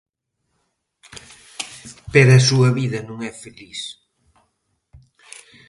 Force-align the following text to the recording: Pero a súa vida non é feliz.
Pero 2.13 2.29
a 2.33 2.45
súa 2.49 2.69
vida 2.79 2.99
non 3.07 3.17
é 3.29 3.31
feliz. 3.43 3.79